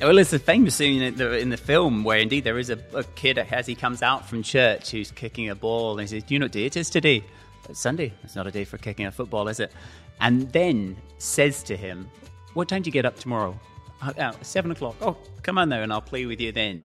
[0.00, 2.78] Well, it's a famous scene in the, in the film where indeed there is a,
[2.94, 6.24] a, kid as he comes out from church who's kicking a ball and he says,
[6.24, 7.22] Do you know what day it is today?
[7.68, 8.14] It's Sunday.
[8.22, 9.72] It's not a day for kicking a football, is it?
[10.18, 12.08] And then says to him,
[12.54, 13.60] What time do you get up tomorrow?
[14.00, 14.96] Uh, seven o'clock.
[15.02, 16.82] Oh, come on now and I'll play with you then.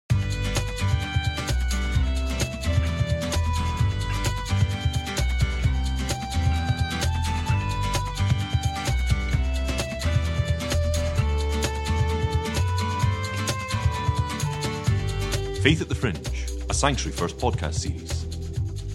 [15.62, 18.26] Faith at the Fringe, a Sanctuary First podcast series.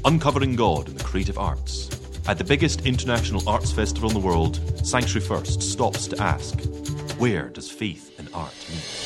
[0.06, 1.90] Uncovering God in the creative arts.
[2.26, 6.58] At the biggest international arts festival in the world, Sanctuary First stops to ask,
[7.18, 9.03] where does faith and art meet?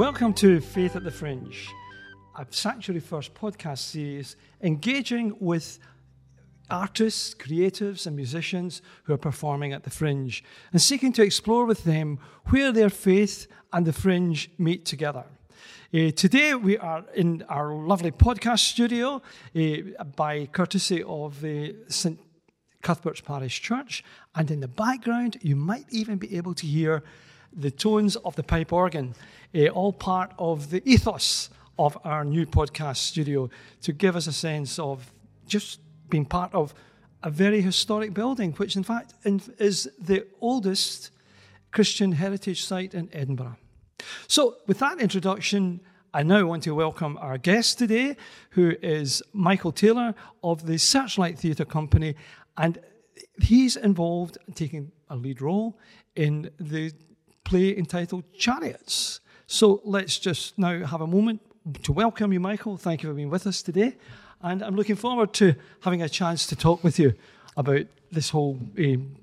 [0.00, 1.68] Welcome to Faith at the Fringe,
[2.34, 5.78] a Sanctuary First podcast series engaging with
[6.70, 11.84] artists, creatives, and musicians who are performing at the Fringe and seeking to explore with
[11.84, 15.26] them where their faith and the Fringe meet together.
[15.92, 19.20] Uh, today we are in our lovely podcast studio
[19.54, 22.18] uh, by courtesy of the St.
[22.80, 24.02] Cuthbert's Parish Church,
[24.34, 27.02] and in the background you might even be able to hear
[27.52, 29.14] the tones of the pipe organ,
[29.54, 33.48] uh, all part of the ethos of our new podcast studio
[33.80, 35.12] to give us a sense of
[35.46, 36.74] just being part of
[37.22, 41.10] a very historic building, which in fact is the oldest
[41.72, 43.56] Christian heritage site in Edinburgh.
[44.26, 45.80] So, with that introduction,
[46.12, 48.16] I now want to welcome our guest today,
[48.50, 52.16] who is Michael Taylorson of the Searchlight Theatre Company,
[52.56, 52.78] and
[53.40, 55.78] he's involved in taking a lead role
[56.16, 56.92] in the
[57.50, 59.18] play entitled Chariots.
[59.48, 61.40] So let's just now have a moment
[61.82, 62.76] to welcome you, Michael.
[62.76, 63.96] Thank you for being with us today.
[64.40, 67.12] And I'm looking forward to having a chance to talk with you
[67.56, 69.16] about this whole um,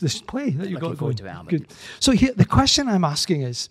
[0.00, 1.16] this, play that you've got going.
[1.16, 1.66] To Good.
[1.98, 3.68] So here, the question I'm asking is,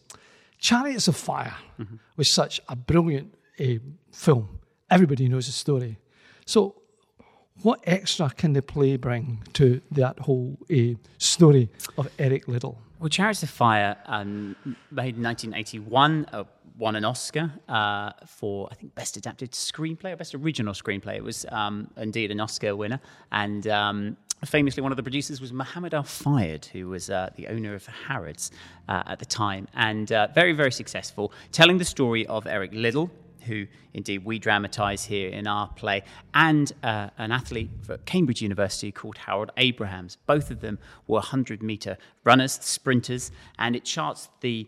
[0.59, 1.95] Chariots of Fire mm-hmm.
[2.17, 3.79] was such a brilliant uh,
[4.11, 4.59] film.
[4.89, 5.97] Everybody knows the story.
[6.45, 6.75] So
[7.61, 12.77] what extra can the play bring to that whole uh, story of Eric Liddell?
[13.01, 14.55] Well, Chariots of Fire, um,
[14.91, 16.43] made in 1981, uh,
[16.77, 21.15] won an Oscar uh, for, I think, Best Adapted Screenplay or Best Original Screenplay.
[21.15, 22.99] It was um, indeed an Oscar winner.
[23.31, 27.47] And um, famously, one of the producers was Mohammed Al Fayed, who was uh, the
[27.47, 28.51] owner of Harrods
[28.87, 29.67] uh, at the time.
[29.73, 33.09] And uh, very, very successful, telling the story of Eric Liddell,
[33.41, 36.03] who indeed we dramatise here in our play,
[36.33, 40.17] and uh, an athlete at Cambridge University called Harold Abrahams.
[40.25, 44.67] Both of them were 100 metre runners, sprinters, and it charts the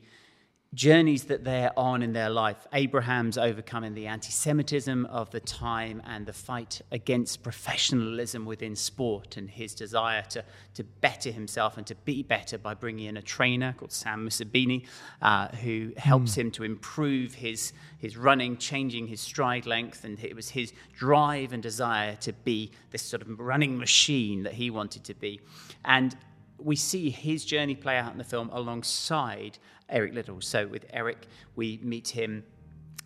[0.73, 2.65] journeys that they're on in their life.
[2.73, 9.37] Abrahams overcoming the anti Semitism of the time and the fight against professionalism within sport
[9.37, 13.21] and his desire to, to better himself and to be better by bringing in a
[13.21, 14.85] trainer called Sam Mussabini,
[15.21, 16.37] uh, who helps mm.
[16.37, 20.03] him to improve his, his running, changing his stride length.
[20.03, 24.53] And it was his drive and desire to be this sort of running machine that
[24.53, 25.39] he wanted to be.
[25.85, 26.15] And
[26.57, 29.59] we see his journey play out in the film alongside
[29.93, 30.41] Eric Liddell.
[30.41, 32.43] So with Eric, we meet him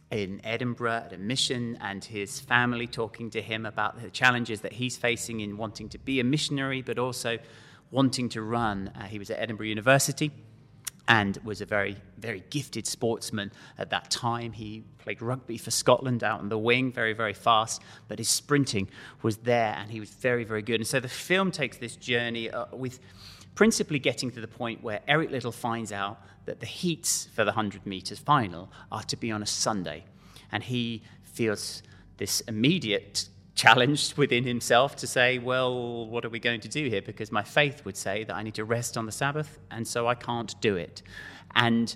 [0.09, 4.73] in Edinburgh at a mission and his family talking to him about the challenges that
[4.73, 7.37] he's facing in wanting to be a missionary, but also
[7.91, 8.89] wanting to run.
[8.95, 10.31] Uh, he was at Edinburgh University
[11.09, 14.51] and was a very, very gifted sportsman at that time.
[14.51, 18.89] He played rugby for Scotland out on the wing, very, very fast, but his sprinting
[19.21, 20.81] was there and he was very, very good.
[20.81, 22.99] And so the film takes this journey uh, with
[23.55, 27.51] principally getting to the point where Eric Liddell finds out that the heats for the
[27.51, 30.05] 100 metres final are to be on a Sunday.
[30.51, 31.83] And he feels
[32.17, 37.01] this immediate challenge within himself to say, well, what are we going to do here?
[37.01, 40.07] Because my faith would say that I need to rest on the Sabbath, and so
[40.07, 41.03] I can't do it.
[41.53, 41.95] And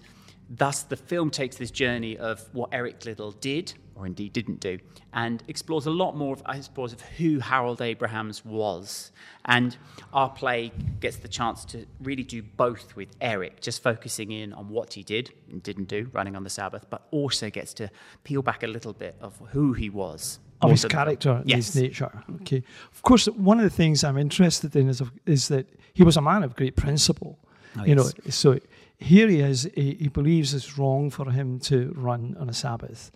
[0.50, 4.80] thus, the film takes this journey of what Eric Liddell did or indeed didn't do,
[5.14, 9.12] and explores a lot more, of, I suppose, of who Harold Abrahams was.
[9.46, 9.76] And
[10.14, 14.70] our play gets the chance to really do both with Eric, just focusing in on
[14.70, 17.90] what he did and didn't do, running on the Sabbath, but also gets to
[18.24, 20.40] peel back a little bit of who he was.
[20.62, 21.74] Of his character, yes.
[21.74, 22.24] his nature.
[22.42, 22.62] Okay.
[22.94, 26.22] Of course, one of the things I'm interested in is, is that he was a
[26.22, 27.40] man of great principle.
[27.78, 27.98] Oh, you yes.
[27.98, 28.60] know, so
[28.98, 29.68] here he is.
[29.74, 33.12] He, he believes it's wrong for him to run on a Sabbath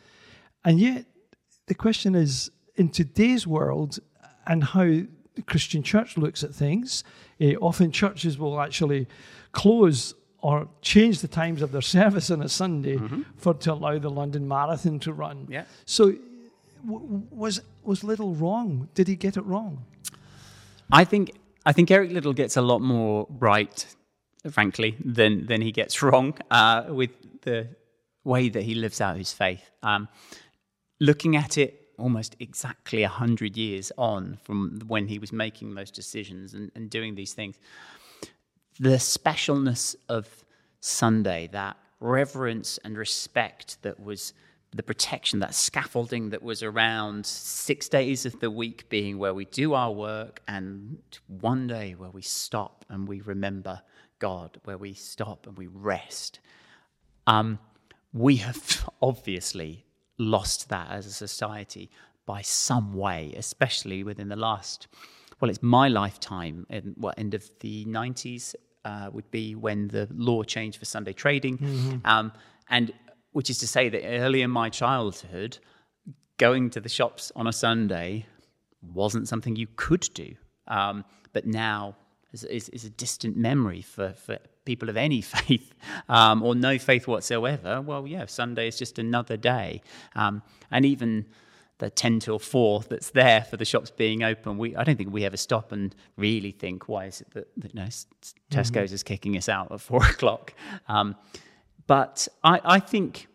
[0.66, 1.06] and yet,
[1.68, 4.00] the question is in today's world
[4.46, 7.04] and how the Christian church looks at things,
[7.42, 9.08] uh, often churches will actually
[9.52, 13.00] close or change the times of their service on a Sunday
[13.38, 15.44] for to allow the London Marathon to run.
[15.44, 15.54] Mm-hmm.
[15.54, 15.66] Yeah.
[15.86, 16.14] So
[16.86, 18.90] w- was was Liddell wrong?
[18.94, 19.86] Did he get it wrong?
[20.92, 21.32] I think
[21.66, 23.86] I think Eric Liddell gets a lot more right,
[24.52, 27.68] frankly, than than he gets wrong uh, with the
[28.24, 29.70] way that he lives out his faith.
[29.84, 30.08] Um,
[31.00, 35.92] looking at it almost exactly a hundred years on from when he was making those
[35.92, 37.58] decisions and, and doing these things,
[38.80, 40.28] the specialness of
[40.82, 44.34] Sunday, that reverence and respect that was
[44.74, 49.46] the protection, that scaffolding that was around six days of the week being where we
[49.46, 53.82] do our work, and one day where we stop and we remember
[54.20, 56.40] God, where we stop and we rest.
[57.26, 57.60] Um,
[58.12, 59.85] we have obviously
[60.18, 61.90] lost that as a society
[62.26, 64.88] by some way, especially within the last,
[65.40, 70.08] well, it's my lifetime, in what end of the 90s uh, would be when the
[70.14, 71.58] law changed for Sunday trading.
[72.06, 72.32] Um,
[72.70, 72.92] and
[73.32, 75.60] which is to say that early in my childhood,
[76.38, 78.26] going to the shops on a Sunday
[78.82, 80.36] wasn't something you could do.
[80.68, 81.96] Um, but now
[82.32, 85.74] is, is, is, a distant memory for, for people of any faith
[86.10, 87.82] um, or no faith whatsoever.
[87.82, 89.82] Well, yeah, Sunday is just another day.
[90.16, 90.42] Um,
[90.72, 91.26] and even
[91.78, 95.14] the 10 till 4 that's there for the shops being open, we, I don't think
[95.14, 97.88] we ever stop and really think, why is it that, that you know,
[98.52, 98.96] Tesco's mm-hmm.
[98.96, 100.54] is kicking us out at 4 o'clock?
[100.88, 101.16] Um,
[101.88, 103.28] but I, I think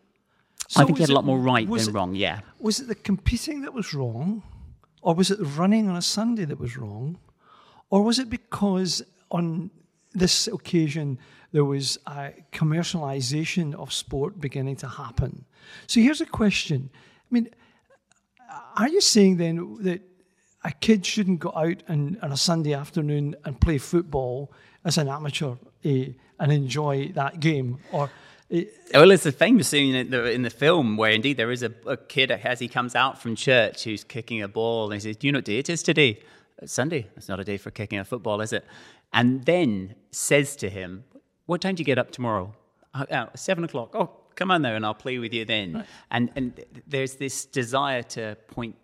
[0.67, 2.15] so I think he had a lot more right than it, wrong.
[2.15, 2.39] Yeah.
[2.59, 4.41] Was it the competing that was wrong,
[5.01, 7.19] or was it running on a Sunday that was wrong,
[7.89, 9.69] or was it because on
[10.13, 11.19] this occasion
[11.51, 15.45] there was a commercialization of sport beginning to happen?
[15.87, 16.89] So here's a question.
[16.93, 17.49] I mean,
[18.77, 20.01] are you saying then that
[20.63, 24.51] a kid shouldn't go out and, on a Sunday afternoon and play football
[24.85, 26.09] as an amateur eh,
[26.39, 28.09] and enjoy that game, or
[28.93, 31.71] well, it's a famous scene in the, in the, film where indeed there is a,
[31.85, 35.15] a, kid as he comes out from church who's kicking a ball and he says,
[35.15, 36.19] Do you know what day it is today?
[36.65, 37.07] Sunday.
[37.15, 38.65] It's not a day for kicking a football, is it?
[39.13, 41.03] And then says to him,
[41.45, 42.53] What time do you get up tomorrow?
[42.93, 43.91] Oh, oh, seven o'clock.
[43.93, 45.73] Oh, come on there and I'll play with you then.
[45.73, 45.85] Right.
[46.11, 48.75] And, and there's this desire to point,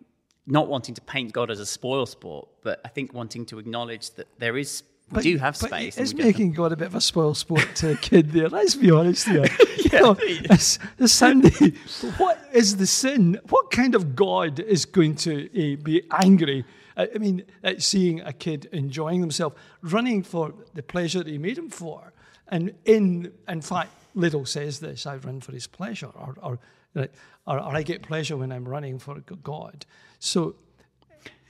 [0.45, 4.11] not wanting to paint God as a spoil sport, but I think wanting to acknowledge
[4.11, 5.97] that there is we do have space.
[5.97, 8.49] It's making God a bit of a spoil sport to a kid there.
[8.49, 9.45] Let's be honest here.
[9.91, 11.73] yeah, know, it's, it's Sunday.
[12.17, 13.39] what is the sin?
[13.49, 16.65] What kind of God is going to uh, be angry?
[16.97, 21.57] I mean, at seeing a kid enjoying themselves, running for the pleasure that he made
[21.57, 22.11] him for.
[22.47, 26.59] And in, in fact, Liddell says this I run for his pleasure, or, or,
[26.95, 27.09] or,
[27.45, 29.85] or I get pleasure when I'm running for God.
[30.19, 30.55] So,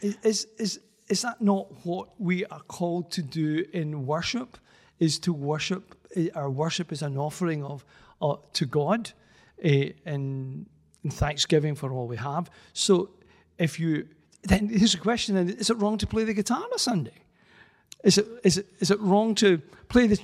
[0.01, 4.57] is, is, is that not what we are called to do in worship?
[4.99, 7.85] Is to worship, eh, our worship is an offering of
[8.21, 9.11] uh, to God
[9.63, 10.65] uh, in,
[11.03, 12.49] in thanksgiving for all we have.
[12.73, 13.11] So
[13.57, 14.07] if you,
[14.43, 17.13] then here's a question is it wrong to play the guitar on a Sunday?
[18.07, 19.57] Is it, is it, is it wrong to
[19.89, 20.17] play the,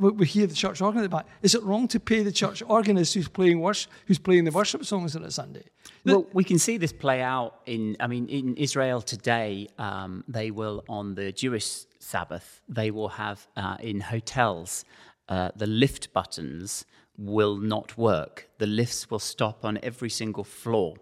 [0.00, 2.64] we hear the church organ at the back, is it wrong to pay the church
[2.66, 5.62] organist who's playing, worship, who's playing the worship songs on a Sunday?
[6.04, 10.50] Well, we can see this play out in, I mean, in Israel today, um, they
[10.50, 14.84] will, on the Jewish Sabbath, they will have uh, in hotels,
[15.28, 16.84] uh, the lift buttons
[17.16, 18.48] will not work.
[18.58, 20.96] The lifts will stop on every single floor.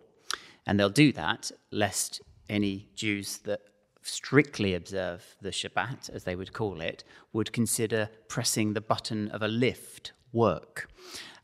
[0.67, 3.63] And they'll do that lest any Jews that
[4.07, 9.43] strictly observe the Shabbat, as they would call it, would consider pressing the button of
[9.43, 10.89] a lift work.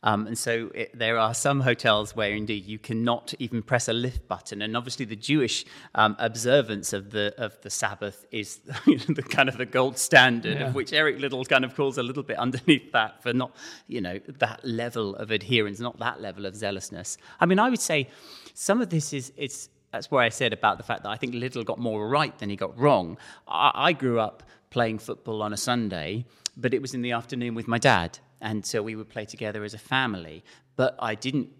[0.05, 3.93] Um, and so it, there are some hotels where indeed you cannot even press a
[3.93, 4.61] lift button.
[4.61, 5.65] And obviously, the Jewish
[5.95, 10.67] um, observance of the of the Sabbath is the kind of the gold standard, yeah.
[10.67, 13.55] of which Eric Liddell kind of calls a little bit underneath that for not,
[13.87, 17.17] you know, that level of adherence, not that level of zealousness.
[17.39, 18.11] I mean, I would say
[18.55, 21.35] some of this is it's that's where I said about the fact that I think
[21.35, 23.19] Liddell got more right than he got wrong.
[23.47, 26.25] I, I grew up playing football on a Sunday,
[26.57, 29.63] but it was in the afternoon with my dad, and so we would play together
[29.65, 30.43] as a family.
[30.77, 31.51] But I didn't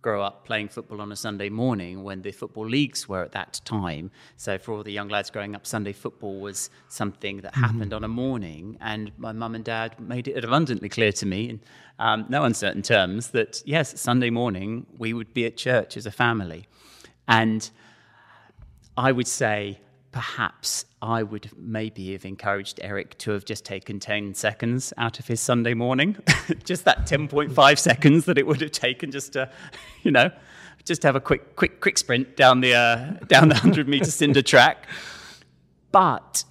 [0.00, 3.60] grow up playing football on a Sunday morning when the football leagues were at that
[3.64, 4.10] time.
[4.36, 7.64] So for all the young lads growing up, Sunday football was something that mm-hmm.
[7.64, 11.48] happened on a morning, and my mum and dad made it abundantly clear to me,
[11.48, 11.60] in
[11.98, 16.12] um, no uncertain terms, that yes, Sunday morning we would be at church as a
[16.12, 16.66] family.
[17.28, 17.70] And
[18.96, 19.78] I would say
[20.10, 25.26] perhaps I would maybe have encouraged Eric to have just taken 10 seconds out of
[25.26, 26.16] his Sunday morning.
[26.64, 29.50] just that 10.5 seconds that it would have taken just to,
[30.02, 30.30] you know,
[30.84, 34.42] just have a quick, quick, quick sprint down the, uh, down the 100 meter cinder
[34.42, 34.86] track.
[35.92, 36.44] But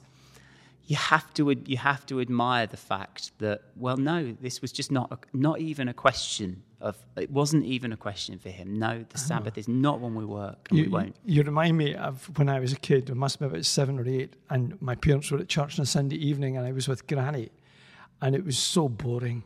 [0.87, 4.91] you have to you have to admire the fact that well no this was just
[4.91, 8.99] not a, not even a question of it wasn't even a question for him no
[9.09, 9.17] the ah.
[9.17, 12.49] sabbath is not when we work and You, we won't you remind me of when
[12.49, 13.09] I was a kid.
[13.09, 15.83] I must have been about seven or eight, and my parents were at church on
[15.83, 17.49] a Sunday evening, and I was with Granny,
[18.21, 19.43] and it was so boring,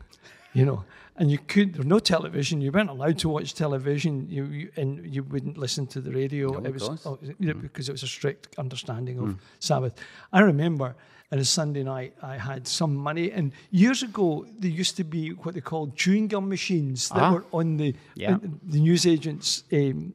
[0.52, 0.84] you know.
[1.16, 2.60] And you could there was no television.
[2.60, 4.28] You weren't allowed to watch television.
[4.30, 6.52] You, you and you wouldn't listen to the radio.
[6.58, 9.94] No, it was oh, know, because it was a strict understanding of Sabbath.
[10.32, 10.94] I remember.
[11.30, 15.30] On a Sunday night, I had some money, and years ago there used to be
[15.30, 17.32] what they called chewing gum machines that Ah.
[17.32, 18.36] were on the Yeah.
[18.62, 20.12] the newsagents um,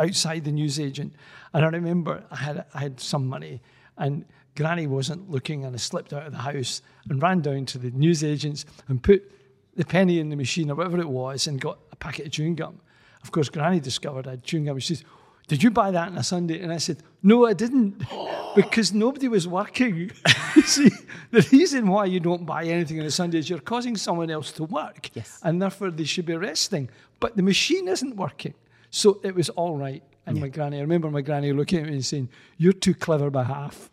[0.00, 1.12] outside the newsagent,
[1.52, 3.60] and I remember I had I had some money,
[3.96, 4.24] and
[4.56, 7.92] Granny wasn't looking, and I slipped out of the house and ran down to the
[7.92, 9.30] newsagents and put
[9.78, 12.54] the penny in the machine or whatever it was, and got a packet of chewing
[12.56, 12.80] gum.
[13.22, 14.78] Of course, Granny discovered I had chewing gum.
[14.78, 15.04] She says,
[15.46, 18.02] "Did you buy that on a Sunday?" And I said, "No, I didn't,
[18.54, 20.10] because nobody was working."
[20.56, 20.90] you see,
[21.30, 24.52] the reason why you don't buy anything on a Sunday is you're causing someone else
[24.52, 25.40] to work Yes.
[25.42, 26.88] and therefore they should be resting.
[27.20, 28.54] But the machine isn't working.
[28.90, 30.02] So it was all right.
[30.26, 33.30] And my granny, I remember my granny looking at me and saying, You're too clever
[33.30, 33.90] by half.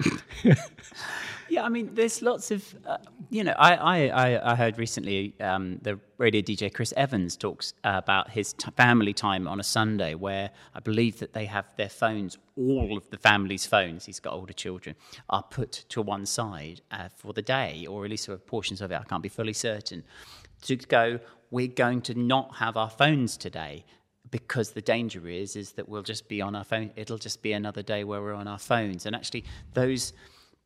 [1.56, 2.98] Yeah, I mean, there's lots of, uh,
[3.30, 8.28] you know, I, I, I, heard recently um, the radio DJ Chris Evans talks about
[8.28, 12.36] his t- family time on a Sunday where I believe that they have their phones,
[12.58, 14.96] all of the family's phones, he's got older children,
[15.30, 18.92] are put to one side uh, for the day, or at least for portions of
[18.92, 20.04] it, I can't be fully certain,
[20.60, 21.20] to go,
[21.50, 23.86] we're going to not have our phones today
[24.30, 27.52] because the danger is is that we'll just be on our phone it'll just be
[27.52, 29.06] another day where we're on our phones.
[29.06, 30.12] And actually those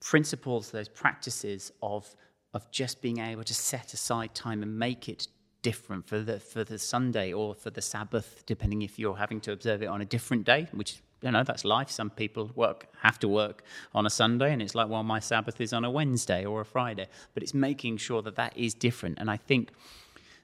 [0.00, 2.14] principles those practices of
[2.52, 5.28] of just being able to set aside time and make it
[5.62, 9.52] different for the for the Sunday or for the Sabbath depending if you're having to
[9.52, 11.90] observe it on a different day which you know that's life.
[11.90, 13.62] Some people work have to work
[13.95, 16.64] on a Sunday and it's like well my Sabbath is on a Wednesday or a
[16.64, 17.07] Friday.
[17.35, 19.19] But it's making sure that that is different.
[19.19, 19.71] And I think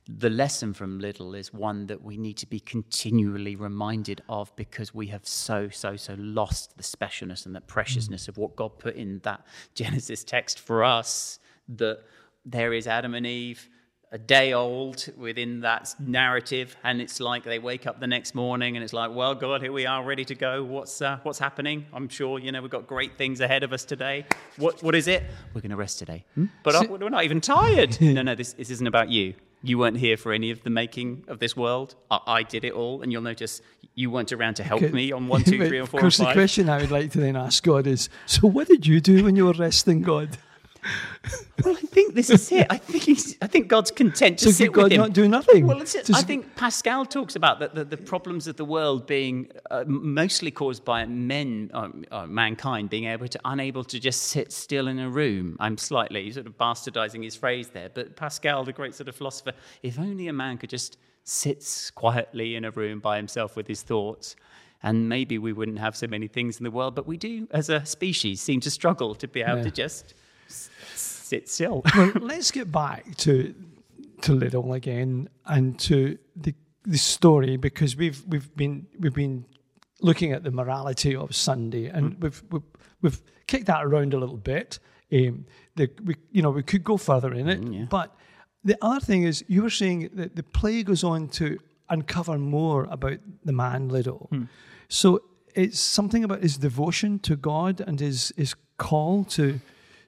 [0.09, 4.95] the lesson from Liddell is one that we need to be continually reminded of because
[4.95, 8.95] we have so, so, so lost the specialness and the preciousness of what God put
[8.95, 9.45] in that
[9.75, 11.39] Genesis text for us.
[11.69, 12.01] That
[12.45, 13.69] there is Adam and Eve,
[14.13, 18.77] a day old within that narrative, and it's like they wake up the next morning
[18.77, 20.63] and it's like, well, God, here we are, ready to go.
[20.63, 21.87] What's uh, what's happening?
[21.93, 24.25] I'm sure you know we've got great things ahead of us today.
[24.59, 25.25] What what is it?
[25.53, 26.47] We're going to rest today, Hmm?
[26.63, 28.01] but uh, we're not even tired.
[28.01, 29.35] no, no, this this isn't about you.
[29.67, 31.97] You weren't here for any of the making of this world.
[32.11, 33.61] I, I did it all, and you'll notice
[33.95, 36.33] you weren't around to help me on one, two, three, and four, Of course, the
[36.33, 39.35] question I would like to then ask God is So, what did you do when
[39.35, 40.39] you were resting, God?
[41.65, 42.67] Well, I think this is it.
[42.71, 45.01] I think he's, I think God's content to So, sit God with him.
[45.01, 45.67] not do nothing?
[45.67, 49.51] Well, it's, I think Pascal talks about the, the, the problems of the world being
[49.71, 54.53] uh, mostly caused by men, uh, uh, mankind, being able to unable to just sit
[54.53, 55.57] still in a room.
[55.59, 59.53] I'm slightly sort of bastardizing his phrase there, but Pascal, the great sort of philosopher,
[59.83, 63.83] if only a man could just sit quietly in a room by himself with his
[63.83, 64.37] thoughts.
[64.83, 67.71] And maybe we wouldn't have so many things in the world, but we do, as
[67.71, 69.63] a species, seem to struggle to be able Yeah.
[69.65, 70.15] to just
[71.49, 71.83] still.
[71.97, 73.55] well, let's get back to
[74.23, 76.55] to Liddell again and to the
[76.85, 79.45] the story because we've we've been we've been
[80.01, 82.21] looking at the morality of Sunday and Mm.
[82.23, 82.63] we've, we've
[83.03, 84.79] we've kicked that around a little bit.
[85.13, 87.87] Um, the, we you know we could go further in it, Mm, yeah.
[87.91, 88.15] but
[88.65, 92.85] the other thing is you were saying that the play goes on to uncover more
[92.91, 94.27] about the man Liddell.
[94.31, 94.45] Hmm.
[94.89, 95.21] So
[95.55, 99.61] it's something about his devotion to God and his his call to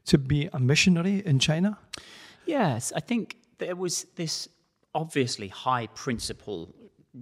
[0.08, 1.78] to be a missionary in China.
[2.46, 4.48] Yes, I think there was this
[4.94, 6.74] obviously high principle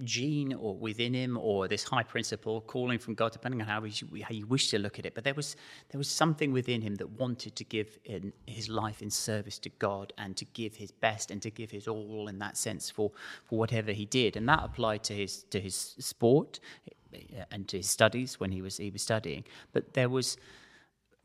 [0.05, 4.35] gene or within him or this high principle calling from God depending on how, how
[4.35, 5.15] you wish to look at it.
[5.15, 5.57] But there was
[5.91, 9.71] there was something within him that wanted to give in his life in service to
[9.79, 13.11] God and to give his best and to give his all in that sense for
[13.45, 14.37] for whatever he did.
[14.37, 16.61] And that applied to his to his sport
[17.15, 19.45] uh, and to his studies when he was he was studying.
[19.73, 20.37] But there was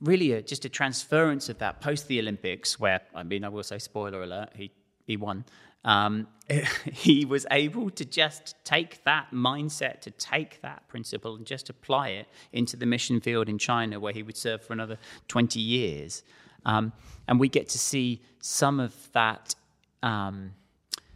[0.02, 3.64] really a, just a transference of that post the Olympics, where I mean, I will
[3.64, 4.72] say, spoiler alert, he
[5.06, 5.46] he won.
[5.84, 6.28] Um,
[6.94, 12.10] he was able to just take that mindset, to take that principle, and just apply
[12.10, 16.24] it into the mission field in China, where he would serve for another twenty years.
[16.66, 16.94] Um,
[17.28, 19.56] and we get to see some of that.
[20.04, 20.54] Um,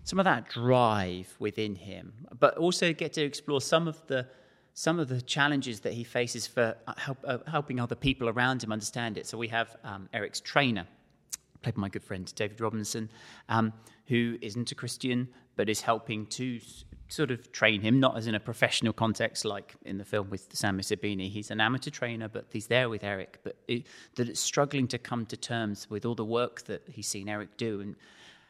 [0.04, 4.28] some of that drive within him, but also get to explore some of the
[4.76, 8.62] some of the challenges that he faces for uh, help, uh, helping other people around
[8.62, 9.26] him understand it.
[9.26, 10.86] So we have um, Eric's trainer,
[11.62, 13.10] played by my good friend David Robinson,
[13.48, 13.72] um,
[14.08, 16.60] who isn't a Christian but is helping to
[17.08, 20.54] sort of train him, not as in a professional context like in the film with
[20.54, 21.30] Sam Mussabini.
[21.30, 23.40] He's an amateur trainer, but he's there with Eric.
[23.44, 27.08] But it, that it's struggling to come to terms with all the work that he's
[27.08, 27.96] seen Eric do and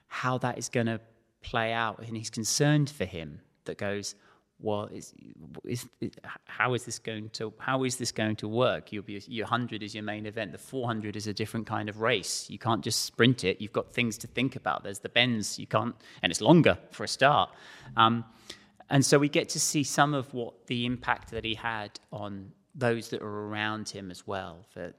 [0.07, 0.99] how that is going to
[1.43, 1.99] play out.
[1.99, 4.15] And he's concerned for him that goes,
[4.59, 5.13] well, is,
[5.65, 6.11] is, is,
[6.45, 8.91] how is this going to how is this going to work?
[8.91, 10.51] You'll be your hundred is your main event.
[10.51, 12.49] The four hundred is a different kind of race.
[12.49, 13.59] You can't just sprint it.
[13.59, 14.83] You've got things to think about.
[14.83, 15.59] There's the bends.
[15.59, 17.49] You can't, and it's longer for a start.
[17.97, 18.23] Um,
[18.89, 22.51] and so we get to see some of what the impact that he had on
[22.73, 24.93] those that are around him as well for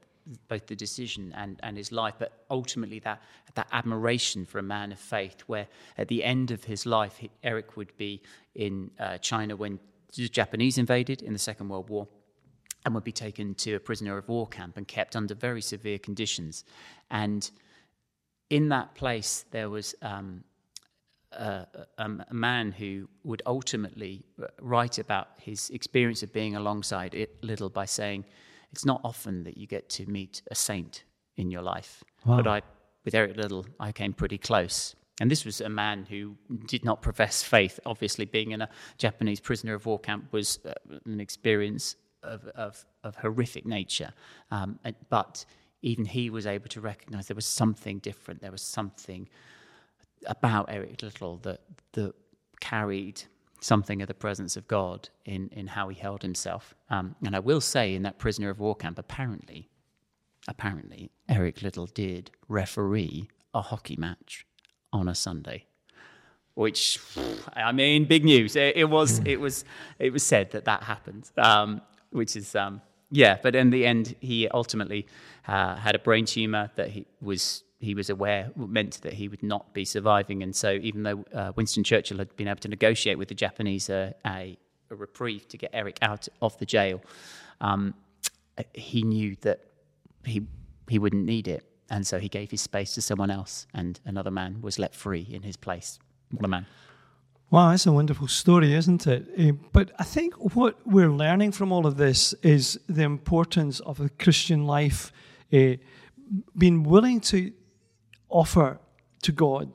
[0.47, 3.21] both the decision and, and his life, but ultimately that,
[3.55, 5.67] that admiration for a man of faith, where
[5.97, 8.21] at the end of his life, Eric would be
[8.55, 9.79] in uh, China when
[10.15, 12.07] the Japanese invaded in the Second World War
[12.85, 15.99] and would be taken to a prisoner of war camp and kept under very severe
[15.99, 16.63] conditions.
[17.11, 17.49] And
[18.49, 20.43] in that place, there was um,
[21.33, 21.67] a,
[21.97, 24.25] a, man who would ultimately
[24.61, 28.23] write about his experience of being alongside it Liddell by saying,
[28.71, 31.03] it's not often that you get to meet a saint
[31.35, 32.03] in your life.
[32.25, 32.37] Wow.
[32.37, 32.61] But I,
[33.05, 34.95] with Eric Liddell, I came pretty close.
[35.19, 36.35] And this was a man who
[36.67, 37.79] did not profess faith.
[37.85, 40.73] Obviously, being in a Japanese prisoner of war camp was uh,
[41.05, 44.11] an experience of, of, of horrific nature.
[44.51, 45.45] Um, but
[45.81, 48.41] even he was able to recognize there was something different.
[48.41, 49.27] There was something
[50.25, 51.61] about Eric Liddell that,
[51.93, 52.13] that
[52.59, 53.23] carried
[53.59, 56.75] something of the presence of God in, in how he held himself.
[56.89, 59.69] Um, and I will say, in that prisoner of war camp, apparently,
[60.47, 64.45] apparently, Eric Liddell did referee a hockey match
[64.93, 65.65] on a Sunday,
[66.53, 66.99] which,
[67.53, 68.55] I mean, big news.
[68.55, 69.65] It, it was, it was,
[69.99, 73.37] it was said that that happened, um, which is, um, yeah.
[73.41, 75.07] But in the end, he ultimately
[75.47, 79.43] uh, had a brain tumor that he was he was aware meant that he would
[79.43, 80.41] not be surviving.
[80.41, 83.89] And so, even though uh, Winston Churchill had been able to negotiate with the Japanese
[83.89, 84.57] uh, a,
[84.89, 87.01] a, reprieve to get Eric out of the jail,
[87.61, 87.93] um,
[88.73, 89.61] he knew that
[90.25, 90.43] he
[90.89, 94.31] he wouldn't need it, and so he gave his space to someone else, and another
[94.31, 95.99] man was let free in his place.
[96.31, 96.65] What a man!
[97.49, 99.25] Wow, that's a wonderful story, isn't it?
[99.39, 104.01] Uh, but I think what we're learning from all of this is the importance of
[104.01, 105.13] a Christian life,
[105.53, 105.73] uh,
[106.57, 107.53] being willing to
[108.29, 108.79] offer
[109.21, 109.71] to God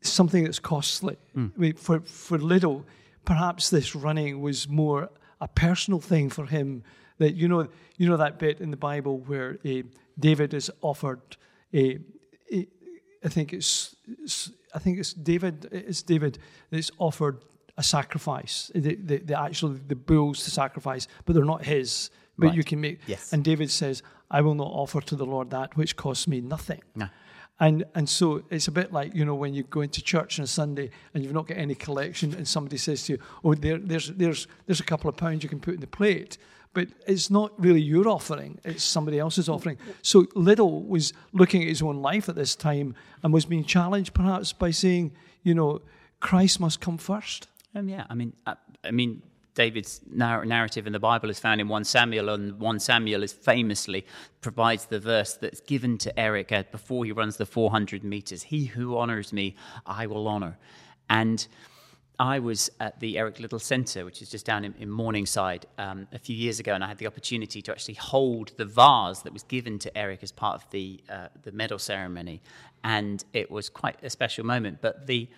[0.00, 1.16] something that's costly.
[1.36, 1.52] Mm.
[1.56, 2.86] I mean, for, for Liddell,
[3.24, 6.82] perhaps this running was more a personal thing for him.
[7.18, 9.82] That you know, you know that bit in the Bible where uh,
[10.18, 11.20] David is offered
[11.74, 11.98] a,
[12.52, 12.66] a,
[13.24, 15.68] I think it's, it's, I think it's David.
[15.72, 16.38] It's David
[16.70, 17.42] that's offered
[17.76, 18.70] a sacrifice.
[18.74, 22.10] The, the, the actual the bulls to sacrifice, but they're not his.
[22.38, 22.56] But right.
[22.56, 23.00] you can make.
[23.06, 23.32] Yes.
[23.32, 26.82] And David says, I will not offer to the Lord that which costs me nothing.
[26.94, 27.08] No.
[27.60, 30.44] And and so it's a bit like you know when you go into church on
[30.44, 33.78] a Sunday and you've not got any collection and somebody says to you, "Oh, there,
[33.78, 36.38] there's there's there's a couple of pounds you can put in the plate,"
[36.72, 39.76] but it's not really your offering; it's somebody else's offering.
[40.02, 44.14] So Liddell was looking at his own life at this time and was being challenged
[44.14, 45.80] perhaps by saying, you know,
[46.20, 47.48] Christ must come first.
[47.74, 49.22] Um, yeah, I mean, I, I mean,
[49.58, 54.06] David's narrative in the Bible is found in 1 Samuel, and 1 Samuel is famously
[54.40, 58.96] provides the verse that's given to Eric before he runs the 400 meters He who
[58.96, 60.58] honors me, I will honor.
[61.10, 61.44] And
[62.20, 66.06] I was at the Eric Liddell Center, which is just down in, in Morningside, um,
[66.12, 69.32] a few years ago, and I had the opportunity to actually hold the vase that
[69.32, 72.42] was given to Eric as part of the uh, the medal ceremony,
[72.84, 74.78] and it was quite a special moment.
[74.80, 75.28] But the,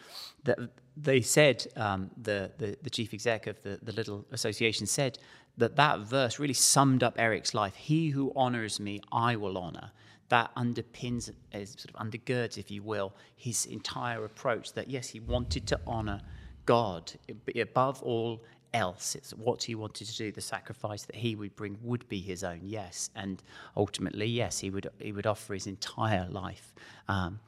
[0.44, 0.68] the
[1.02, 5.18] they said um, the, the, the chief exec of the the Liddell Association said
[5.56, 7.74] that that verse really summed up Eric's life.
[7.74, 9.90] He who honors me, I will honor.
[10.28, 14.72] That underpins, is sort of undergirds, if you will, his entire approach.
[14.74, 16.20] That yes, he wanted to honor
[16.66, 17.12] God
[17.56, 19.16] above all else.
[19.16, 20.30] It's what he wanted to do.
[20.30, 23.42] The sacrifice that he would bring would be his own, yes, and
[23.76, 26.74] ultimately, yes, he would he would offer his entire life
[27.08, 27.40] um,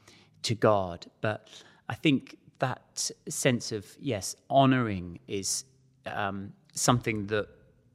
[0.43, 1.07] to God.
[1.21, 1.49] But
[1.89, 5.65] I think that sense of yes, honoring is
[6.07, 7.49] um, something that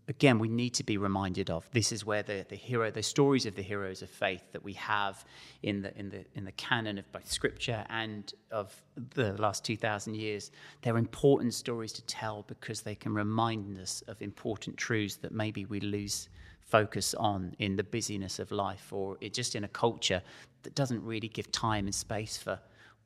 [0.07, 1.69] again, we need to be reminded of.
[1.73, 4.73] This is where the, the hero, the stories of the heroes of faith that we
[4.73, 5.25] have
[5.63, 8.73] in the, in the, in the canon of both scripture and of
[9.15, 14.21] the last 2,000 years, they're important stories to tell because they can remind us of
[14.21, 16.29] important truths that maybe we lose
[16.61, 20.21] focus on in the busyness of life or just in a culture
[20.63, 22.59] that doesn't really give time and space for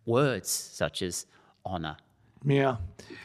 [0.06, 1.28] words such as
[1.66, 1.98] honor
[2.44, 2.78] yeah,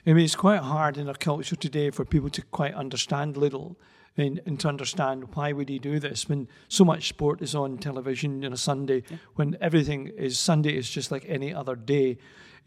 [0.07, 3.79] I mean, it's quite hard in our culture today for people to quite understand Liddell
[4.17, 7.79] and, and to understand why would he do this when so much sport is on
[7.79, 9.17] television on a Sunday, yeah.
[9.35, 12.19] when everything is Sunday is just like any other day.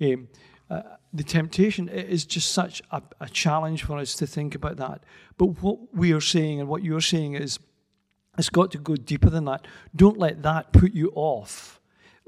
[0.01, 0.27] Um,
[0.71, 0.81] uh,
[1.13, 5.03] the temptation is just such a, a challenge for us to think about that.
[5.37, 7.59] But what we are saying and what you're saying is
[8.37, 9.67] it's got to go deeper than that.
[9.95, 11.78] Don't let that put you off.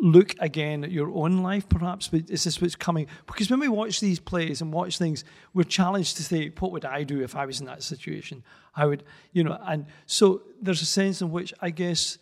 [0.04, 2.08] Look again at your own life, perhaps.
[2.08, 3.06] But is this what's coming?
[3.28, 6.86] Because when we watch these plays and watch things, we're challenged to say, "What would
[6.86, 8.44] I do if I was in that situation?"
[8.76, 9.60] I would, you know.
[9.62, 12.18] And so there's a sense in which I guess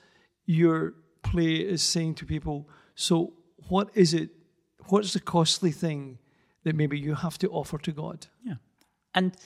[0.45, 3.33] your play is saying to people, "So
[3.69, 4.29] what is it?
[4.89, 6.17] What's the costly thing
[6.63, 8.55] that maybe you have to offer to God?" Yeah,
[9.13, 9.37] and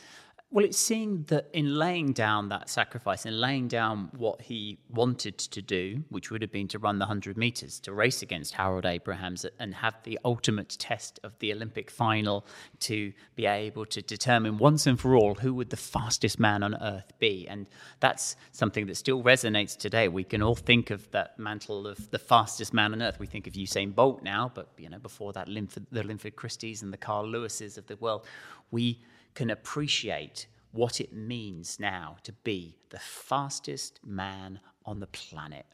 [0.54, 5.36] well, it's seeing that in laying down that sacrifice and laying down what he wanted
[5.40, 8.86] to do, which would have been to run the 100 metres, to race against Harold
[8.86, 12.46] Abrahams and have the ultimate test of the Olympic final
[12.82, 16.76] to be able to determine once and for all who would the fastest man on
[16.76, 17.48] earth be.
[17.48, 17.66] And
[18.00, 20.08] that's something that still resonates today.
[20.08, 23.18] We can all think of that mantle of the fastest man on earth.
[23.18, 26.84] We think of Usain Bolt now, but you know, before that, Linford, the Linford Christies
[26.84, 28.28] and the Carl Lewises of the world,
[28.70, 29.02] we
[29.34, 35.66] can appreciate what it means now to be the fastest man on the planet.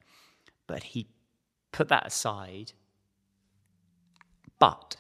[0.68, 1.08] But he
[1.72, 2.74] put that aside.
[4.60, 4.98] But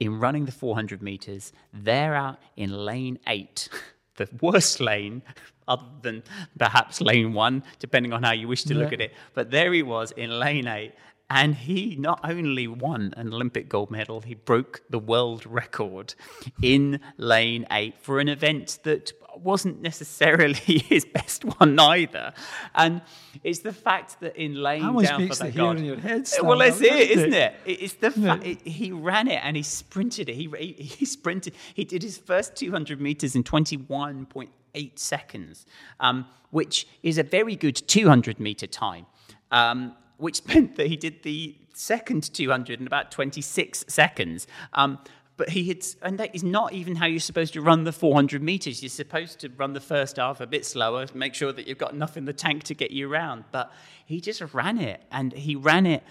[0.00, 3.68] in running the 400 meters, they're out in lane eight,
[4.16, 5.22] the worst lane,
[5.68, 6.22] other than
[6.58, 9.12] perhaps lane one, depending on how you wish to look at it.
[9.34, 10.94] But there he was in lane eight,
[11.30, 16.14] and he not only won an Olympic gold medal, he broke the world record
[16.60, 20.54] in lane eight for an event that wasn't necessarily
[20.88, 22.32] his best one either.
[22.74, 23.02] And
[23.42, 27.10] it's the fact that in laying down for that God, your head well, that's it,
[27.10, 27.54] isn't it?
[27.64, 30.34] It's the fact it, he ran it and he sprinted it.
[30.34, 31.54] He, he, he sprinted.
[31.74, 35.66] He did his first 200 meters in 21.8 seconds,
[36.00, 39.06] um, which is a very good 200 meter time.
[39.50, 44.46] Um, which meant that he did the second 200 in about 26 seconds.
[44.74, 44.98] Um,
[45.36, 48.42] but he had, and that is not even how you're supposed to run the 400
[48.42, 48.82] meters.
[48.82, 51.92] You're supposed to run the first half a bit slower, make sure that you've got
[51.92, 53.44] enough in the tank to get you around.
[53.50, 53.72] But
[54.04, 56.02] he just ran it, and he ran it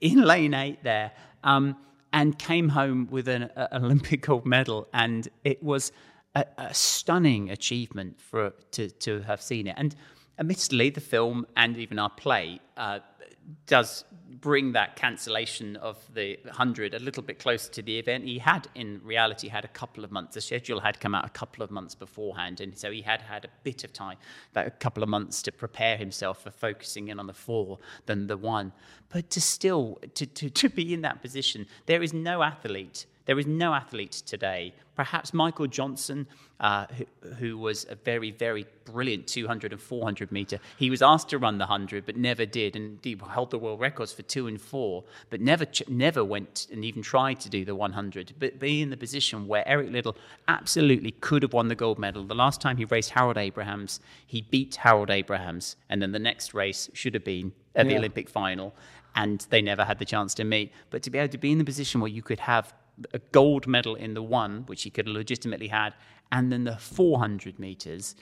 [0.00, 1.76] in lane eight there, um,
[2.12, 5.92] and came home with an Olympic gold medal, and it was
[6.34, 9.74] a, a stunning achievement for to to have seen it.
[9.76, 9.94] And
[10.38, 12.60] admittedly, the film and even our play.
[12.76, 13.00] Uh,
[13.66, 14.04] does
[14.40, 18.24] bring that cancellation of the 100 a little bit closer to the event.
[18.24, 20.34] He had, in reality, had a couple of months.
[20.34, 23.46] The schedule had come out a couple of months beforehand, and so he had had
[23.46, 24.18] a bit of time,
[24.52, 28.26] about a couple of months to prepare himself for focusing in on the four than
[28.26, 28.72] the one.
[29.08, 33.38] But to still, to, to, to be in that position, there is no athlete there
[33.38, 36.26] is no athlete today, perhaps Michael Johnson,
[36.60, 40.58] uh, who, who, was a very, very brilliant 200 and 400 meter.
[40.78, 43.80] He was asked to run the 100, but never did, and he held the world
[43.80, 47.74] records for two and four, but never, never went and even tried to do the
[47.74, 48.32] 100.
[48.38, 50.16] But be in the position where Eric Liddell
[50.48, 52.24] absolutely could have won the gold medal.
[52.24, 56.54] The last time he raced Harold Abrahams, he beat Harold Abrahams, and then the next
[56.54, 57.92] race should have been at yeah.
[57.92, 58.74] the Olympic final
[59.14, 60.72] and they never had the chance to meet.
[60.90, 62.72] But to be able to be in the position where you could have
[63.12, 65.94] a gold medal in the one, which he could have legitimately had,
[66.32, 68.14] and then the 400 meters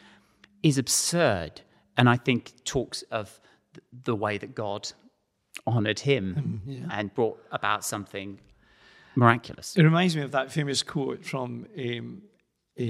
[0.62, 1.62] is absurd.
[1.97, 3.41] And I think talks of
[4.05, 4.91] the way that God
[5.67, 6.87] honored him um, yeah.
[6.91, 8.39] and brought about something
[9.15, 9.77] miraculous.
[9.77, 12.23] It reminds me of that famous quote from um,
[12.79, 12.85] uh,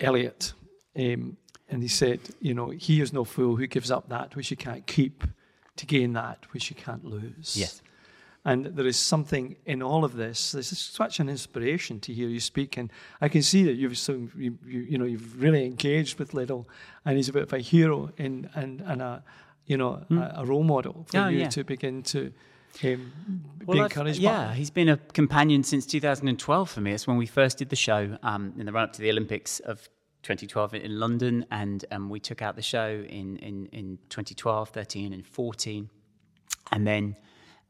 [0.00, 0.52] Elliot.
[0.96, 1.36] Um,
[1.68, 4.56] and he said, You know, he is no fool who gives up that which he
[4.56, 5.24] can't keep
[5.76, 7.56] to gain that which he can't lose.
[7.56, 7.82] Yes.
[8.46, 10.52] And there is something in all of this.
[10.52, 13.98] This is such an inspiration to hear you speak, and I can see that you've
[14.08, 16.68] you, you, you know you've really engaged with Liddell,
[17.06, 19.24] and he's a bit of a hero in and and a
[19.64, 20.20] you know mm.
[20.20, 21.48] a, a, role model for oh, you yeah.
[21.48, 22.32] to begin to.
[22.82, 23.12] Um,
[23.64, 24.54] well, be encouraged yeah, by.
[24.54, 26.92] he's been a companion since 2012 for me.
[26.92, 29.60] It's when we first did the show um, in the run up to the Olympics
[29.60, 29.88] of
[30.24, 35.12] 2012 in London, and um, we took out the show in, in, in 2012, 13,
[35.12, 35.88] and 14.
[36.72, 37.16] And then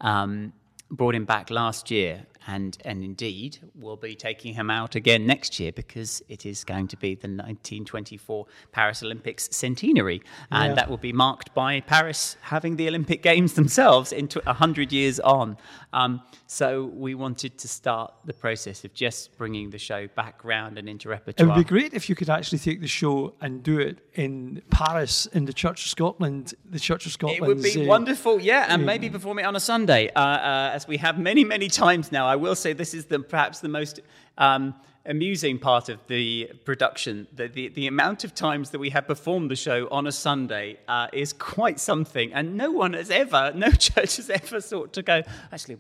[0.01, 0.53] um,
[0.91, 5.59] brought him back last year, and and indeed we'll be taking him out again next
[5.59, 10.75] year because it is going to be the 1924 Paris Olympics centenary, and yeah.
[10.75, 15.57] that will be marked by Paris having the Olympic Games themselves into hundred years on.
[15.93, 20.79] Um, so we wanted to start the process of just bringing the show back round
[20.79, 21.47] and into repertoire.
[21.47, 24.63] It would be great if you could actually take the show and do it in
[24.71, 26.55] Paris in the Church of Scotland.
[26.69, 27.43] The Church of Scotland.
[27.43, 30.71] It would be uh, wonderful, yeah, and maybe perform it on a Sunday, uh, uh,
[30.75, 32.27] as we have many many times now.
[32.35, 34.01] I will say this is the, perhaps the most
[34.39, 34.75] um,
[35.07, 37.29] amusing part of the production.
[37.33, 40.79] The, the, the, amount of times that we have performed the show on a Sunday
[40.89, 42.33] uh, is quite something.
[42.33, 45.79] And no one has ever, no church has ever sought to go, actually,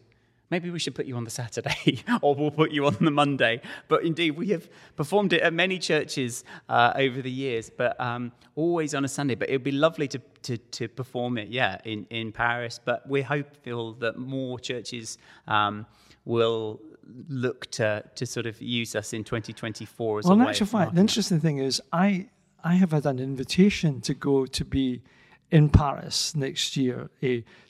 [0.49, 3.61] maybe we should put you on the Saturday or we'll put you on the Monday.
[3.89, 8.31] But indeed, we have performed it at many churches uh, over the years, but um,
[8.55, 9.35] always on a Sunday.
[9.35, 12.79] But it would be lovely to, to, to, perform it, yeah, in, in Paris.
[12.85, 15.87] But we're hopeful that more churches um,
[16.25, 16.81] will
[17.29, 20.95] look to, to sort of use us in 2024 as well, a in actual fact,
[20.95, 22.29] the interesting thing is, I
[22.63, 25.03] I have had an invitation to go to be
[25.51, 27.29] in Paris next year uh,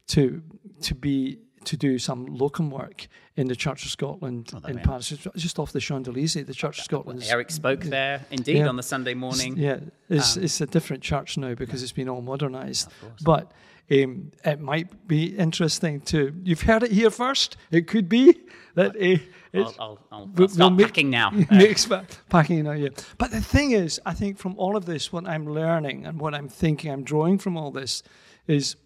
[0.08, 0.42] to
[0.82, 4.84] to be to do some locum work in the Church of Scotland Oh, in yeah.
[4.84, 6.44] Paris, just off the Champs Elysees.
[6.46, 7.24] The Church of Scotland.
[7.26, 8.68] Eric spoke there, indeed, Yeah.
[8.68, 9.56] on the Sunday morning.
[9.56, 12.88] Yeah, it's Um, it's a different church now because it's been all modernised.
[13.24, 13.50] But
[13.90, 16.34] um, it might be interesting to.
[16.42, 17.56] You've heard it here first.
[17.70, 18.34] It could be
[18.74, 19.18] that uh, I'll,
[19.52, 21.30] it's, I'll, I'll, we'll packing now.
[21.50, 22.88] pa- packing now, yeah.
[23.18, 26.34] But the thing is, I think from all of this, what I'm learning and what
[26.34, 28.02] I'm thinking, I'm drawing from all this,
[28.46, 28.76] is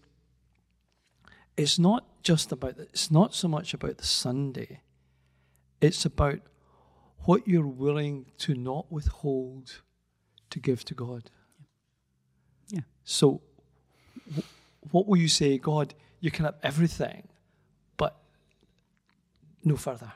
[1.57, 2.79] it's not just about.
[2.79, 4.81] It's not so much about the Sunday.
[5.81, 6.41] It's about
[7.25, 9.83] what you're willing to not withhold
[10.51, 11.31] to give to God.
[12.69, 12.81] Yeah.
[13.05, 13.43] So,
[14.91, 15.95] what will you say, God?
[16.21, 17.29] You can have everything,
[17.97, 18.17] but
[19.65, 20.13] no further.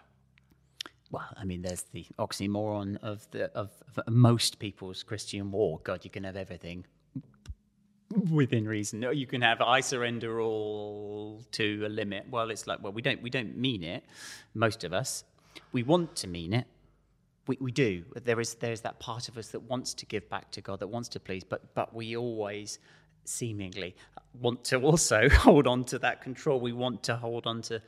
[1.10, 5.84] Well, I mean, there's the oxymoron of the of, of most people's Christian walk.
[5.84, 6.86] God, you can have everything
[8.30, 9.00] within reason.
[9.00, 12.26] No, you can have I surrender all to a limit.
[12.30, 14.04] Well, it's like well, we don't we don't mean it.
[14.54, 15.24] Most of us,
[15.72, 16.66] we want to mean it.
[17.46, 18.04] We, we do.
[18.24, 20.80] There is there is that part of us that wants to give back to God,
[20.80, 22.78] that wants to please, but but we always
[23.24, 23.94] seemingly
[24.40, 26.60] want to also hold on to that control.
[26.60, 27.82] We want to hold on to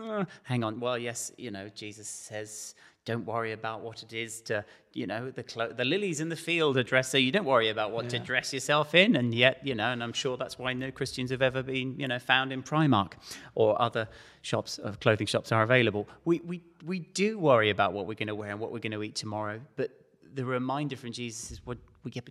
[0.00, 0.80] uh, hang on.
[0.80, 4.64] Well, yes, you know, Jesus says, don't worry about what it is to,
[4.94, 7.68] you know, the clo- the lilies in the field are dressed, so you don't worry
[7.68, 9.16] about what to dress yourself in.
[9.16, 12.08] And yet, you know, and I'm sure that's why no Christians have ever been, you
[12.08, 13.12] know, found in Primark
[13.54, 14.08] or other
[14.40, 16.08] shops of clothing shops are available.
[16.24, 18.92] We we we do worry about what we're going to wear and what we're going
[18.92, 19.90] to eat tomorrow, but
[20.32, 22.26] the reminder from Jesus is what we get.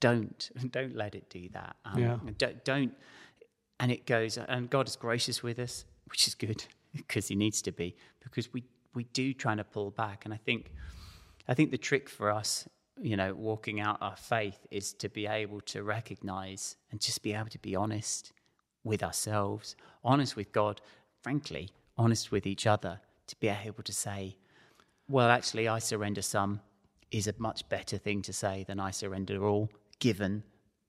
[0.00, 1.76] Don't don't let it do that.
[1.84, 2.18] Um, Yeah.
[2.38, 2.94] Don't don't
[3.80, 6.62] and it goes and god is gracious with us which is good
[6.94, 8.62] because he needs to be because we
[8.94, 10.72] we do trying to pull back and i think
[11.48, 12.68] i think the trick for us
[13.00, 17.32] you know walking out our faith is to be able to recognize and just be
[17.32, 18.32] able to be honest
[18.84, 20.80] with ourselves honest with god
[21.22, 24.36] frankly honest with each other to be able to say
[25.08, 26.60] well actually i surrender some
[27.10, 30.42] is a much better thing to say than i surrender all given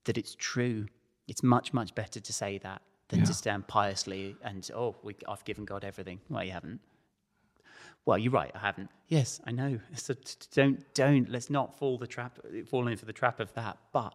[0.06, 0.88] that it's true.
[1.28, 3.26] It's much much better to say that than Yeah.
[3.26, 6.20] to stand piously and oh we, i've given god everything.
[6.30, 6.80] Well you haven't.
[8.06, 8.90] Well you're right i haven't.
[9.08, 9.80] Yes i know.
[9.96, 10.16] So
[10.54, 13.78] don't don't let's not fall the trap fall into the trap of that.
[13.94, 14.14] But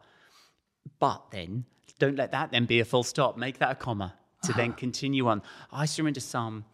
[0.98, 1.64] but then
[1.98, 3.36] don't let that then be a full stop.
[3.36, 5.42] Make that a comma to then continue on.
[5.70, 6.64] I surrender some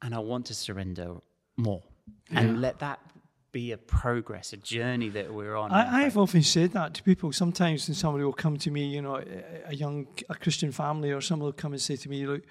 [0.00, 1.16] and i want to surrender
[1.56, 1.82] more.
[2.30, 3.00] And let that
[3.50, 7.32] be a progress a journey that we're on I, I've often said that to people.
[7.32, 9.24] Sometimes when somebody will come to me, you know, a,
[9.68, 12.42] a young a Christian family or someone will come and say to me, look,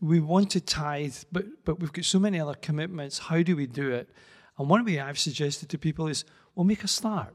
[0.00, 3.18] we want to tithe, but but we've got so many other commitments.
[3.18, 4.08] How do we do it?
[4.58, 7.34] And one way I've suggested to people is, well, make a start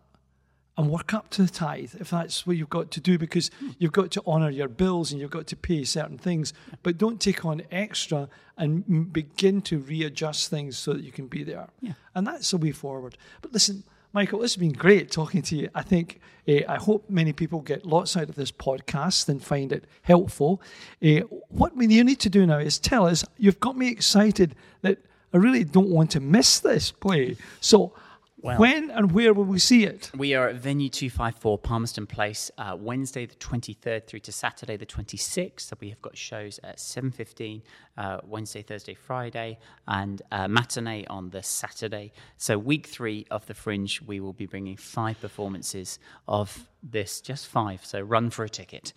[0.78, 3.92] and work up to the tithe if that's what you've got to do because you've
[3.92, 6.54] got to honour your bills and you've got to pay certain things.
[6.82, 11.28] But don't take on extra and m- begin to readjust things so that you can
[11.28, 11.68] be there.
[11.82, 11.94] Yeah.
[12.16, 13.18] And that's the way forward.
[13.42, 15.70] But listen, Michael, this has been great talking to you.
[15.74, 19.72] I think, uh, I hope many people get lots out of this podcast and find
[19.72, 20.62] it helpful.
[21.04, 24.56] Uh, what we you need to do now is tell us, you've got me excited
[24.82, 25.00] that
[25.34, 27.38] I really don't want to miss this play.
[27.62, 27.94] So,
[28.42, 30.10] Well- when and where will we see it?
[30.18, 34.86] We are at venue 254 Palmerston Place, uh, Wednesday the 23rd through to Saturday the
[34.86, 35.62] 26th.
[35.62, 37.62] So we have got shows at 7.15,
[37.98, 42.14] uh, Wednesday, Thursday, Friday, and uh, matinee on the Saturday.
[42.38, 47.48] So week three of the Fringe, we will be bringing five performances of this, just
[47.48, 47.86] five.
[47.86, 48.94] So run for a ticket.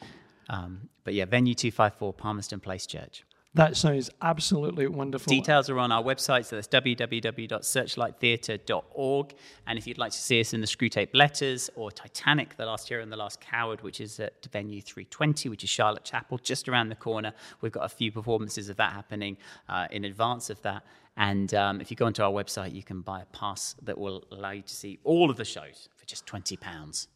[0.49, 3.25] Um, but yeah, venue 254 Palmerston Place Church.
[3.55, 5.31] That sounds absolutely wonderful.
[5.31, 9.35] Details are on our website, so that's www.searchlighttheatre.org.
[9.69, 12.89] And if you'd like to see us in the Screwtape Letters or Titanic, The Last
[12.89, 16.69] Hero and the Last Coward, which is at venue 320, which is Charlotte Chapel, just
[16.69, 19.37] around the corner, we've got a few performances of that happening
[19.69, 20.83] uh, in advance of that.
[21.17, 24.25] And um, if you go onto our website, you can buy a pass that will
[24.33, 27.07] allow you to see all of the shows for just £20.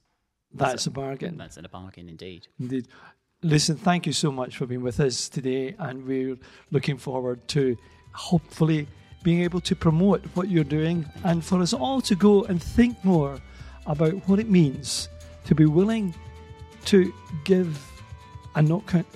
[0.54, 1.36] That's a bargain.
[1.36, 2.48] That's a bargain indeed.
[2.58, 2.88] Indeed.
[3.44, 6.36] Listen, thank you so much for being with us today, and we're
[6.72, 7.76] looking forward to
[8.12, 8.88] hopefully
[9.22, 13.04] being able to promote what you're doing and for us all to go and think
[13.04, 13.40] more
[13.86, 15.08] about what it means
[15.44, 16.12] to be willing
[16.84, 17.80] to give
[18.56, 19.06] and not count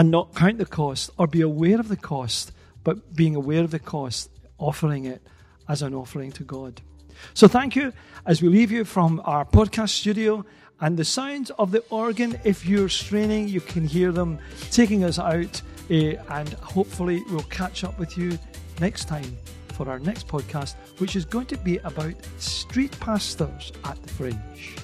[0.00, 2.50] and not count the cost or be aware of the cost,
[2.82, 5.22] but being aware of the cost, offering it
[5.68, 6.80] as an offering to God.
[7.34, 7.92] So thank you
[8.26, 10.44] as we leave you from our podcast studio
[10.80, 12.38] and the sounds of the organ.
[12.44, 14.38] If you're straining, you can hear them
[14.70, 18.38] taking us out, uh, and hopefully, we'll catch up with you
[18.80, 19.36] next time
[19.74, 24.76] for our next podcast, which is going to be about street pastors at the Fringe.